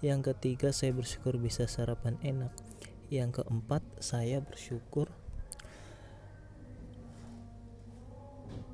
Yang 0.04 0.36
ketiga, 0.36 0.76
saya 0.76 0.92
bersyukur 0.92 1.40
bisa 1.40 1.64
sarapan 1.64 2.20
enak. 2.20 2.52
Yang 3.08 3.40
keempat, 3.40 3.80
saya 4.04 4.44
bersyukur 4.44 5.08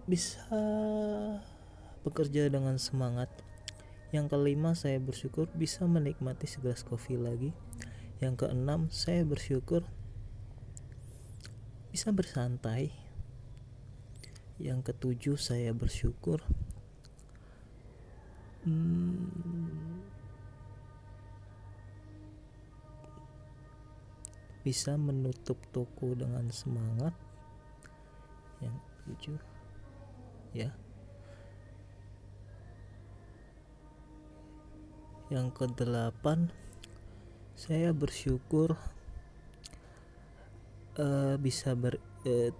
bisa 0.09 0.41
bekerja 2.01 2.49
dengan 2.49 2.81
semangat. 2.81 3.29
Yang 4.09 4.33
kelima, 4.33 4.73
saya 4.73 4.97
bersyukur 4.97 5.45
bisa 5.53 5.85
menikmati 5.85 6.49
segelas 6.49 6.81
kopi 6.81 7.13
lagi. 7.13 7.53
Yang 8.17 8.49
keenam, 8.49 8.89
saya 8.89 9.21
bersyukur 9.21 9.85
bisa 11.93 12.09
bersantai. 12.09 12.89
Yang 14.57 14.91
ketujuh, 14.91 15.37
saya 15.37 15.77
bersyukur 15.77 16.41
hmm, 18.65 19.98
bisa 24.63 24.99
menutup 24.99 25.57
toko 25.71 26.13
dengan 26.15 26.51
semangat. 26.51 27.15
Yang 28.59 28.75
ketujuh, 28.75 29.39
ya. 30.51 30.69
Yang 35.29 35.47
kedelapan, 35.53 36.49
saya 37.53 37.93
bersyukur 37.93 38.73
eh, 40.97 41.35
bisa 41.37 41.77
ber 41.77 42.01
eh, 42.25 42.51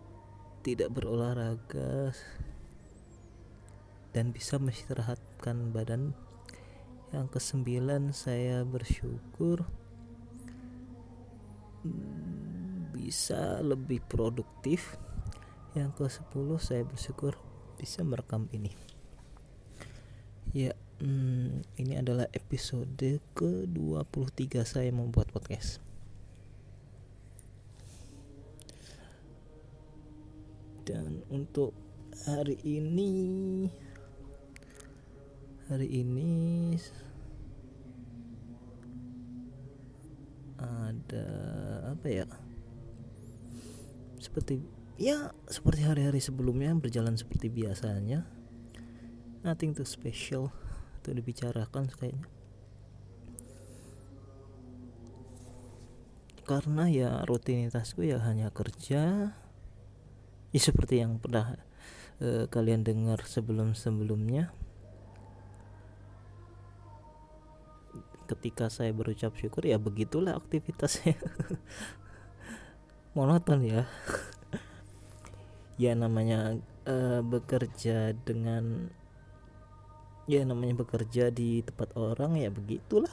tidak 0.62 0.92
berolahraga 0.92 2.14
dan 4.14 4.36
bisa 4.36 4.60
mengistirahatkan 4.60 5.72
badan. 5.72 6.14
Yang 7.10 7.42
kesembilan, 7.42 8.14
saya 8.14 8.62
bersyukur 8.62 9.66
bisa 12.94 13.64
lebih 13.64 14.04
produktif. 14.06 14.98
Yang 15.78 15.92
ke 15.96 16.06
sepuluh, 16.10 16.58
saya 16.58 16.84
bersyukur 16.84 17.38
bisa 17.78 18.04
merekam 18.04 18.50
ini. 18.52 18.74
Ya, 20.50 20.74
hmm, 21.00 21.62
ini 21.78 21.94
adalah 21.96 22.26
episode 22.34 23.22
ke-23 23.38 24.66
saya 24.66 24.90
membuat 24.90 25.30
podcast. 25.30 25.78
Dan 30.90 31.22
untuk 31.30 31.78
hari 32.26 32.58
ini 32.66 33.70
hari 35.70 36.02
ini 36.02 36.74
ada 40.60 41.28
apa 41.96 42.08
ya? 42.12 42.28
Seperti 44.20 44.60
ya 45.00 45.32
seperti 45.48 45.88
hari-hari 45.88 46.20
sebelumnya 46.20 46.76
berjalan 46.76 47.16
seperti 47.16 47.48
biasanya. 47.48 48.28
Nothing 49.40 49.72
too 49.72 49.88
special 49.88 50.52
untuk 51.00 51.16
dibicarakan 51.16 51.88
kayaknya. 51.88 52.28
Karena 56.44 56.90
ya 56.92 57.24
rutinitasku 57.24 58.04
ya 58.04 58.20
hanya 58.26 58.52
kerja. 58.52 59.32
Ya 60.50 60.60
seperti 60.60 61.00
yang 61.00 61.22
pernah 61.22 61.56
eh, 62.20 62.50
kalian 62.52 62.84
dengar 62.84 63.24
sebelum-sebelumnya. 63.24 64.52
Ketika 68.30 68.70
saya 68.70 68.94
berucap 68.94 69.34
syukur 69.34 69.66
ya 69.66 69.82
begitulah 69.82 70.38
aktivitasnya. 70.38 71.18
Monoton 73.18 73.66
ya. 73.66 73.90
ya 75.84 75.98
namanya 75.98 76.62
eh, 76.86 77.22
bekerja 77.26 78.14
dengan 78.14 78.94
ya 80.30 80.46
namanya 80.46 80.86
bekerja 80.86 81.34
di 81.34 81.66
tempat 81.66 81.98
orang 81.98 82.38
ya 82.38 82.54
begitulah 82.54 83.10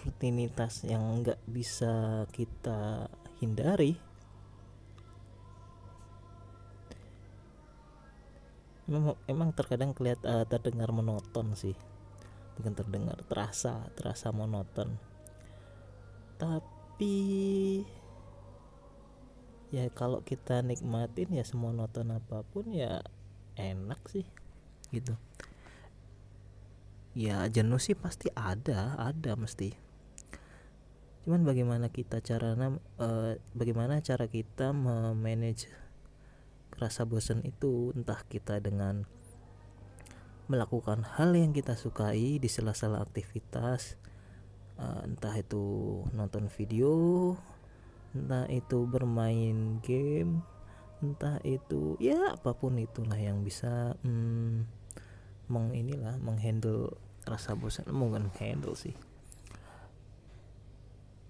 rutinitas 0.00 0.80
yang 0.88 1.20
nggak 1.20 1.40
bisa 1.44 2.24
kita 2.32 3.12
hindari 3.44 4.00
memang, 8.88 9.16
emang 9.26 9.50
terkadang 9.56 9.96
kelihat 9.96 10.20
uh, 10.24 10.44
terdengar 10.48 10.92
monoton 10.92 11.56
sih. 11.56 11.76
Bukan 12.54 12.72
terdengar 12.76 13.18
terasa 13.26 13.88
terasa 13.98 14.30
monoton. 14.30 14.94
Tapi 16.38 17.16
ya 19.74 19.90
kalau 19.90 20.22
kita 20.22 20.62
nikmatin 20.62 21.34
ya 21.34 21.42
semonoton 21.42 22.14
apa 22.14 22.46
pun 22.46 22.70
ya 22.70 23.02
enak 23.58 23.98
sih 24.06 24.26
gitu. 24.94 25.18
Ya 27.14 27.46
jenuh 27.50 27.82
sih 27.82 27.98
pasti 27.98 28.30
ada 28.38 28.94
ada 28.98 29.34
mesti. 29.34 29.74
Cuman 31.24 31.42
bagaimana 31.42 31.88
kita 31.88 32.20
caranya 32.20 32.78
uh, 33.00 33.34
bagaimana 33.56 33.98
cara 34.04 34.28
kita 34.28 34.70
memanage 34.70 35.66
rasa 36.78 37.06
bosan 37.06 37.40
itu 37.46 37.94
entah 37.94 38.22
kita 38.26 38.58
dengan 38.58 39.06
melakukan 40.46 41.06
hal 41.16 41.32
yang 41.32 41.56
kita 41.56 41.72
sukai 41.72 42.36
di 42.36 42.48
sela-sela 42.52 43.00
aktivitas 43.00 43.96
uh, 44.76 45.00
entah 45.08 45.32
itu 45.36 46.04
nonton 46.12 46.52
video 46.52 47.32
entah 48.12 48.46
itu 48.52 48.84
bermain 48.84 49.80
game 49.80 50.44
entah 51.00 51.40
itu 51.42 51.96
ya 52.00 52.36
apa 52.36 52.52
pun 52.56 52.76
itulah 52.76 53.16
yang 53.16 53.40
bisa 53.40 53.96
hmm, 54.04 54.68
meng 55.48 55.72
inilah 55.72 56.16
menghandle 56.20 56.96
rasa 57.24 57.56
bosan 57.56 57.88
mungkin 57.92 58.28
menghandle 58.32 58.76
sih 58.76 58.96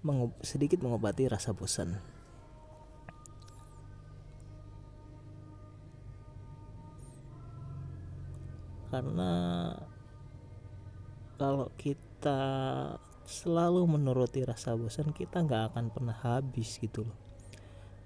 Mengob, 0.05 0.37
sedikit 0.45 0.85
mengobati 0.85 1.25
rasa 1.25 1.49
bosan 1.57 1.97
karena 8.95 9.75
kalau 11.35 11.67
kita 11.75 12.39
selalu 13.27 13.83
menuruti 13.91 14.39
rasa 14.47 14.71
bosan 14.71 15.11
kita 15.11 15.43
nggak 15.43 15.75
akan 15.75 15.91
pernah 15.91 16.15
habis 16.15 16.79
gitu 16.79 17.03
loh. 17.03 17.19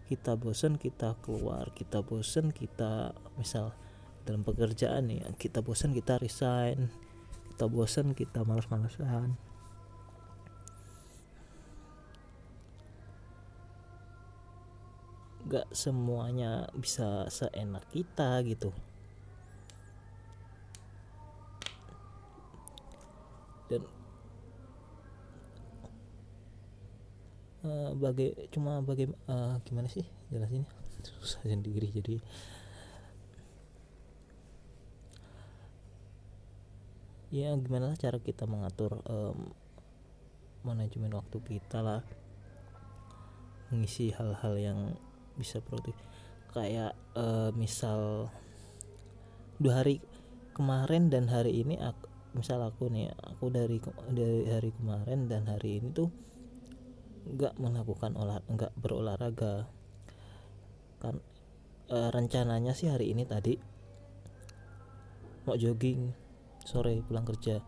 Kita 0.09 0.33
bosan 0.33 0.81
kita 0.81 1.13
keluar. 1.21 1.69
Kita 1.77 2.01
bosan 2.01 2.49
kita 2.49 3.13
misal 3.37 3.77
dalam 4.25 4.41
pekerjaan 4.41 5.13
nih 5.13 5.29
kita 5.37 5.61
bosan 5.61 5.93
kita 5.93 6.17
resign. 6.17 6.89
Kita 7.53 7.69
bosan 7.69 8.17
kita 8.17 8.41
malas-malasan. 8.41 9.37
Nggak 15.45 15.69
semuanya 15.69 16.65
bisa 16.73 17.29
seenak 17.29 17.85
kita 17.93 18.41
gitu 18.41 18.73
dan 23.69 23.85
uh, 27.63 27.93
bagai 27.93 28.49
cuma 28.49 28.81
bagai 28.81 29.13
uh, 29.29 29.61
gimana 29.63 29.85
sih 29.85 30.03
jelasinnya? 30.33 30.65
Susah 30.99 31.45
sendiri 31.45 31.87
jadi. 31.93 32.19
Ya 37.29 37.53
gimana 37.53 37.93
cara 37.93 38.17
kita 38.17 38.49
mengatur 38.49 39.05
um, 39.05 39.53
manajemen 40.65 41.13
waktu 41.13 41.37
kita 41.45 41.85
lah. 41.85 42.01
Mengisi 43.69 44.09
hal-hal 44.09 44.57
yang 44.57 44.79
bisa 45.37 45.61
produktif. 45.61 45.93
Kayak 46.49 46.97
uh, 47.13 47.53
misal 47.53 48.33
dua 49.61 49.85
hari 49.85 50.01
kemarin 50.57 51.13
dan 51.13 51.29
hari 51.29 51.61
ini 51.61 51.77
aku, 51.77 52.08
misal 52.37 52.61
aku 52.61 52.93
nih 52.93 53.09
aku 53.09 53.49
dari 53.49 53.81
dari 54.13 54.45
hari 54.45 54.69
kemarin 54.75 55.25
dan 55.25 55.49
hari 55.49 55.81
ini 55.81 55.89
tuh 55.89 56.09
nggak 57.25 57.57
melakukan 57.57 58.13
olah 58.17 58.41
nggak 58.45 58.73
berolahraga. 58.77 59.69
Kan 61.01 61.21
e, 61.89 61.97
rencananya 62.13 62.73
sih 62.77 62.89
hari 62.89 63.11
ini 63.13 63.25
tadi 63.25 63.53
mau 65.45 65.57
jogging 65.57 66.13
sore 66.61 67.01
pulang 67.05 67.25
kerja. 67.25 67.61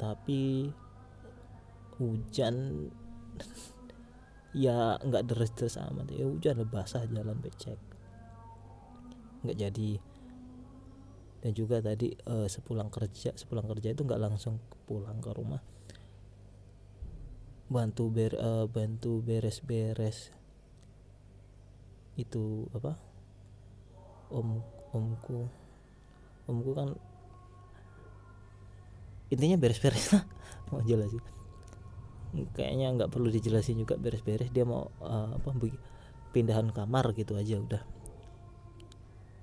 Tapi 0.00 0.72
hujan 2.00 2.88
ya 4.64 4.96
nggak 5.00 5.24
deres-deres 5.28 5.76
amat. 5.76 6.08
Ya 6.12 6.24
hujan 6.24 6.64
basah 6.68 7.04
jalan 7.04 7.36
becek. 7.40 7.76
Nggak 9.44 9.56
jadi 9.56 9.90
dan 11.40 11.56
juga 11.56 11.80
tadi 11.80 12.12
uh, 12.28 12.44
sepulang 12.44 12.92
kerja 12.92 13.32
sepulang 13.32 13.64
kerja 13.64 13.96
itu 13.96 14.04
nggak 14.04 14.20
langsung 14.20 14.60
pulang 14.84 15.18
ke 15.24 15.32
rumah. 15.32 15.60
Bantu 17.70 18.12
ber 18.12 18.36
uh, 18.36 18.66
bantu 18.68 19.24
beres-beres 19.24 20.28
itu 22.20 22.68
apa? 22.76 22.92
Om 24.28 24.60
omku. 24.92 25.48
Omku 26.44 26.70
kan 26.76 26.92
intinya 29.32 29.56
beres-beres 29.56 30.12
lah. 30.12 30.24
Mau 30.68 30.84
jelasin. 30.84 31.24
Kayaknya 32.52 32.86
nggak 32.94 33.10
perlu 33.10 33.32
dijelasin 33.32 33.80
juga 33.80 33.98
beres-beres. 33.98 34.52
Dia 34.54 34.62
mau 34.62 34.86
uh, 35.02 35.34
apa 35.34 35.50
pindahan 36.30 36.70
kamar 36.70 37.10
gitu 37.18 37.34
aja 37.34 37.58
udah. 37.58 37.82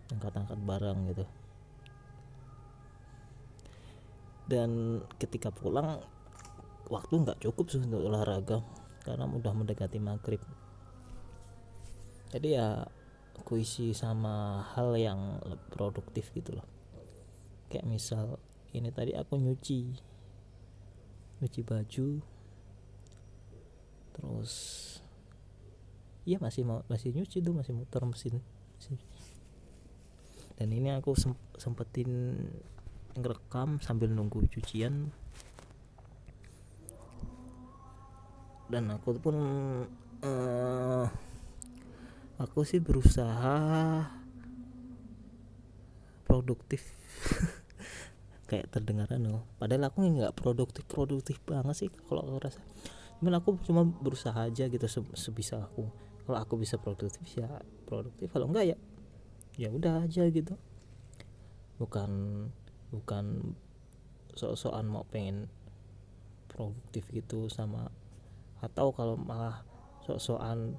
Angkat-angkat 0.08 0.56
barang 0.64 1.00
gitu 1.12 1.28
dan 4.48 5.04
ketika 5.20 5.52
pulang 5.52 6.00
waktu 6.88 7.14
nggak 7.20 7.44
cukup 7.44 7.68
sih 7.68 7.84
untuk 7.84 8.08
olahraga 8.08 8.64
karena 9.04 9.28
mudah 9.28 9.52
mendekati 9.52 10.00
maghrib. 10.00 10.40
Jadi 12.32 12.60
ya 12.60 12.84
aku 13.40 13.60
isi 13.60 13.96
sama 13.96 14.64
hal 14.76 14.96
yang 15.00 15.40
produktif 15.72 16.32
gitu 16.36 16.56
loh. 16.56 16.68
Kayak 17.72 17.88
misal 17.88 18.40
ini 18.76 18.92
tadi 18.92 19.16
aku 19.16 19.40
nyuci. 19.40 19.96
Nyuci 21.44 21.62
baju. 21.64 22.08
Terus 24.16 24.54
iya 26.28 26.40
masih 26.44 26.68
mau 26.68 26.84
masih 26.92 27.16
nyuci 27.16 27.40
tuh 27.40 27.56
masih 27.56 27.72
muter 27.72 28.04
mesin, 28.04 28.44
mesin 28.76 29.00
dan 30.58 30.74
ini 30.74 30.90
aku 30.90 31.14
sempetin 31.56 32.34
ngerekam 33.18 33.82
sambil 33.82 34.14
nunggu 34.14 34.46
cucian. 34.54 35.10
Dan 38.68 38.92
aku 38.92 39.16
pun 39.18 39.36
uh, 40.22 41.06
aku 42.38 42.60
sih 42.62 42.78
berusaha 42.84 44.06
produktif. 46.28 46.94
Kayak 48.48 48.72
terdengaran 48.72 49.28
loh 49.28 49.44
padahal 49.60 49.92
aku 49.92 50.08
nggak 50.08 50.32
produktif 50.40 50.88
produktif 50.88 51.36
banget 51.44 51.76
sih 51.76 51.90
kalau 52.08 52.24
aku 52.24 52.40
rasa. 52.48 52.64
Cuman 53.20 53.44
aku 53.44 53.60
cuma 53.68 53.84
berusaha 53.84 54.48
aja 54.48 54.70
gitu 54.72 54.88
sebisa 55.18 55.68
aku. 55.68 55.90
Kalau 56.24 56.40
aku 56.40 56.56
bisa 56.56 56.80
produktif 56.80 57.24
ya 57.36 57.48
produktif. 57.84 58.32
Kalau 58.32 58.48
enggak 58.48 58.76
ya 58.76 58.78
ya 59.60 59.68
udah 59.74 60.08
aja 60.08 60.24
gitu. 60.32 60.56
Bukan 61.76 62.10
bukan 62.94 63.56
sok-sokan 64.38 64.86
mau 64.88 65.04
pengen 65.10 65.50
produktif 66.48 67.10
gitu 67.12 67.52
sama 67.52 67.92
atau 68.64 68.90
kalau 68.96 69.18
malah 69.20 69.62
sok-sokan 70.06 70.78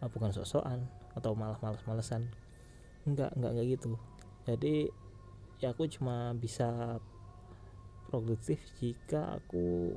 ah, 0.00 0.08
bukan 0.08 0.30
sok-sokan 0.32 0.86
atau 1.16 1.34
malah 1.34 1.58
malas-malesan 1.60 2.30
enggak 3.04 3.32
enggak 3.36 3.50
enggak 3.56 3.66
gitu. 3.76 3.92
Jadi 4.46 4.88
ya 5.60 5.72
aku 5.72 5.88
cuma 5.88 6.32
bisa 6.36 7.00
produktif 8.08 8.60
jika 8.80 9.38
aku 9.40 9.94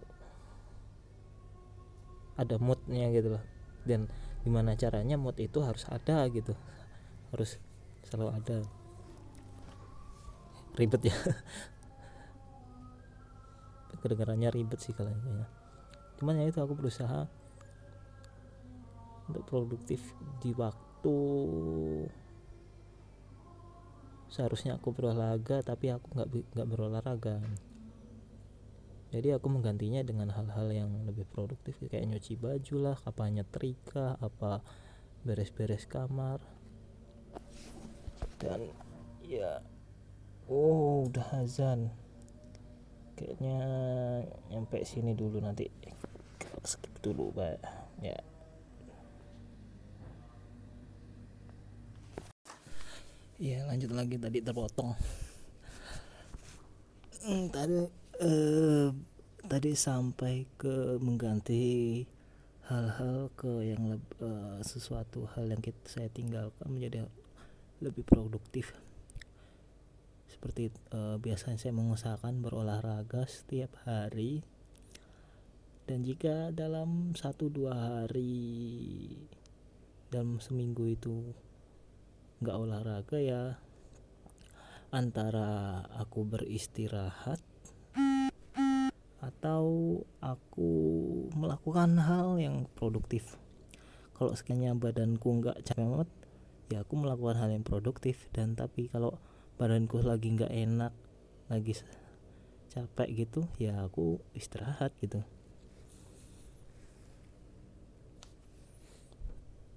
ada 2.36 2.58
moodnya 2.58 3.14
gitu 3.14 3.38
loh. 3.38 3.44
Dan 3.84 4.08
gimana 4.44 4.76
caranya 4.76 5.16
mood 5.20 5.38
itu 5.40 5.62
harus 5.62 5.86
ada 5.88 6.28
gitu. 6.32 6.56
Harus 7.32 7.60
selalu 8.08 8.30
ada 8.36 8.58
ribet 10.78 11.10
ya. 11.10 11.16
Kedengarannya 14.04 14.52
ribet 14.52 14.84
sih 14.84 14.92
kalian 14.92 15.48
cuman 16.24 16.40
ya 16.40 16.48
itu 16.48 16.64
aku 16.64 16.80
berusaha 16.80 17.28
untuk 19.28 19.44
produktif 19.44 20.00
di 20.40 20.56
waktu 20.56 21.20
seharusnya 24.32 24.80
aku 24.80 24.96
berolahraga 24.96 25.60
tapi 25.68 25.92
aku 25.92 26.08
nggak 26.16 26.30
nggak 26.32 26.70
berolahraga. 26.72 27.44
Jadi 29.14 29.30
aku 29.30 29.46
menggantinya 29.46 30.02
dengan 30.02 30.34
hal-hal 30.34 30.74
yang 30.74 30.90
lebih 31.06 31.30
produktif 31.30 31.78
kayak 31.86 32.10
nyuci 32.10 32.34
baju 32.40 32.76
lah 32.82 32.98
apa 33.06 33.30
nyetrika 33.30 34.18
apa 34.18 34.66
beres-beres 35.22 35.86
kamar. 35.86 36.42
Dan 38.42 38.74
ya 39.22 39.62
oh 40.50 41.08
udah 41.08 41.44
azan. 41.44 41.92
Kayaknya 43.14 43.58
nyampe 44.50 44.84
sini 44.84 45.14
dulu 45.14 45.40
nanti. 45.40 45.70
Skip 46.64 46.94
dulu 47.04 47.32
pak. 47.36 47.60
Ya. 48.02 48.18
Ya 53.40 53.60
lanjut 53.68 53.92
lagi. 53.92 54.16
Tadi 54.18 54.40
terpotong. 54.40 54.92
Hmm, 57.24 57.48
tadi 57.48 57.88
eh, 58.20 58.88
tadi 59.48 59.72
sampai 59.76 60.48
ke 60.60 61.00
mengganti 61.00 62.04
hal-hal 62.68 63.28
ke 63.36 63.76
yang 63.76 64.00
uh, 64.24 64.60
sesuatu 64.64 65.28
hal 65.36 65.52
yang 65.52 65.60
kita 65.60 65.84
saya 65.84 66.08
tinggalkan 66.08 66.64
menjadi 66.72 67.04
lebih 67.84 68.08
produktif 68.08 68.72
seperti 70.44 70.76
uh, 70.92 71.16
biasanya 71.24 71.56
saya 71.56 71.72
mengusahakan 71.72 72.44
berolahraga 72.44 73.24
setiap 73.32 73.80
hari. 73.88 74.44
Dan 75.88 76.04
jika 76.04 76.52
dalam 76.52 77.16
satu 77.16 77.48
dua 77.48 77.72
hari 78.04 79.24
dalam 80.12 80.44
seminggu 80.44 80.84
itu 80.92 81.32
nggak 82.44 82.60
olahraga 82.60 83.24
ya 83.24 83.56
antara 84.92 85.80
aku 85.96 86.28
beristirahat 86.28 87.40
atau 89.24 89.96
aku 90.20 90.72
melakukan 91.40 92.04
hal 92.04 92.36
yang 92.36 92.68
produktif. 92.76 93.40
Kalau 94.12 94.36
sekiranya 94.36 94.76
badanku 94.76 95.40
nggak 95.40 95.64
capek 95.64 95.88
banget 95.88 96.12
ya 96.68 96.84
aku 96.84 97.00
melakukan 97.00 97.40
hal 97.40 97.48
yang 97.48 97.64
produktif. 97.64 98.28
Dan 98.36 98.60
tapi 98.60 98.92
kalau 98.92 99.24
badanku 99.58 100.02
lagi 100.02 100.34
nggak 100.34 100.50
enak 100.50 100.94
lagi 101.48 101.78
capek 102.74 103.10
gitu 103.14 103.46
ya 103.62 103.86
aku 103.86 104.18
istirahat 104.34 104.90
gitu. 104.98 105.22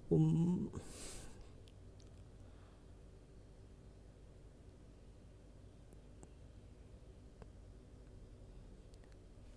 Um, 0.06 0.70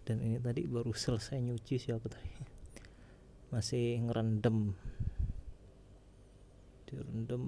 dan 0.04 0.20
ini 0.26 0.42
tadi 0.42 0.66
baru 0.66 0.92
selesai 0.92 1.40
nyuci 1.40 1.80
siapa 1.80 2.10
tadi. 2.12 2.34
Masih 3.54 4.04
ngerendam. 4.04 4.74
Direndam 6.90 7.46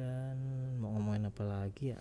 dan 0.00 0.40
mau 0.80 0.96
ngomongin 0.96 1.28
ya 1.80 1.96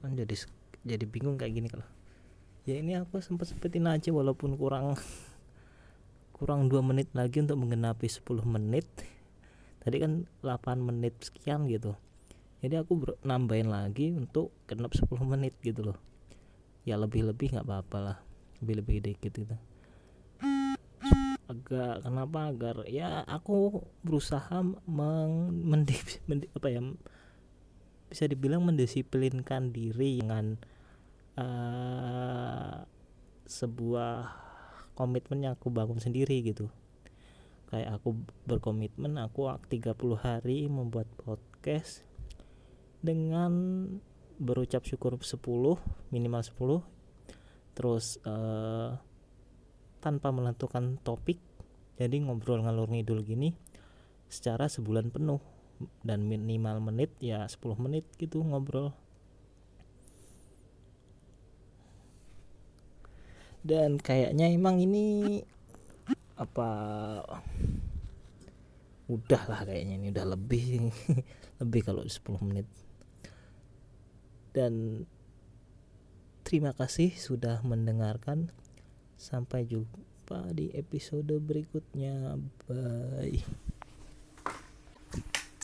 kan 0.00 0.12
jadi 0.16 0.34
jadi 0.86 1.04
bingung 1.04 1.36
kayak 1.36 1.52
gini 1.52 1.68
kalau 1.68 1.84
ya 2.64 2.80
ini 2.80 2.96
aku 2.96 3.20
sempat 3.20 3.52
sempetin 3.52 3.86
aja 3.86 4.08
walaupun 4.10 4.56
kurang 4.56 4.96
kurang 6.36 6.68
dua 6.68 6.84
menit 6.84 7.08
lagi 7.16 7.40
untuk 7.40 7.56
menggenapi 7.56 8.12
10 8.12 8.44
menit. 8.44 8.84
Tadi 9.80 9.96
kan 10.04 10.28
8 10.44 10.84
menit 10.84 11.16
sekian 11.24 11.64
gitu. 11.64 11.96
Jadi 12.60 12.76
aku 12.76 13.16
nambahin 13.24 13.72
lagi 13.72 14.12
untuk 14.12 14.52
genap 14.68 14.92
10 14.92 15.08
menit 15.24 15.56
gitu 15.64 15.80
loh. 15.80 15.98
Ya 16.84 17.00
lebih-lebih 17.00 17.56
nggak 17.56 17.64
apa-apa 17.64 17.98
lah 17.98 18.18
lebih 18.60 18.74
lebih 18.80 18.96
dikit 19.04 19.32
gitu 19.36 19.56
agak 21.56 22.04
kenapa? 22.04 22.52
Agar 22.52 22.76
ya 22.86 23.24
aku 23.24 23.82
berusaha 24.04 24.60
meng, 24.84 25.50
mendip, 25.64 26.20
mendip, 26.28 26.52
apa 26.52 26.68
ya 26.68 26.80
bisa 28.06 28.24
dibilang 28.30 28.62
mendisiplinkan 28.62 29.74
diri 29.74 30.22
dengan 30.22 30.54
uh, 31.40 32.86
sebuah 33.48 34.44
komitmen 34.94 35.48
yang 35.48 35.58
aku 35.58 35.72
bangun 35.72 35.98
sendiri 35.98 36.44
gitu. 36.46 36.70
Kayak 37.66 37.98
aku 37.98 38.14
berkomitmen 38.46 39.18
aku 39.18 39.50
30 39.50 39.96
hari 40.22 40.70
membuat 40.70 41.10
podcast 41.18 42.06
dengan 43.02 43.52
berucap 44.36 44.84
syukur 44.84 45.16
10 45.16 45.40
minimal 46.12 46.42
10 46.44 46.96
terus 47.76 48.16
uh, 48.24 48.96
tanpa 50.00 50.32
menentukan 50.32 50.96
topik 51.04 51.40
jadi 51.96 52.16
ngobrol 52.20 52.60
ngalur 52.60 52.92
ngidul 52.92 53.24
gini 53.24 53.56
secara 54.28 54.68
sebulan 54.68 55.08
penuh 55.08 55.40
dan 56.04 56.24
minimal 56.24 56.80
menit 56.92 57.12
ya 57.20 57.44
10 57.44 57.76
menit 57.80 58.04
gitu 58.16 58.40
ngobrol. 58.44 58.92
Dan 63.66 63.98
kayaknya 63.98 64.46
emang 64.46 64.78
ini 64.78 65.40
apa 66.36 66.70
udah 69.06 69.42
lah 69.48 69.60
kayaknya 69.66 69.94
ini 69.96 70.06
udah 70.12 70.26
lebih 70.36 70.92
lebih 71.60 71.80
kalau 71.82 72.04
10 72.04 72.46
menit. 72.46 72.68
Dan 74.54 75.04
terima 76.46 76.72
kasih 76.72 77.12
sudah 77.12 77.60
mendengarkan. 77.66 78.52
Sampai 79.16 79.64
jumpa 80.26 80.50
di 80.50 80.74
episode 80.74 81.38
berikutnya. 81.38 82.34
Bye 82.66 83.70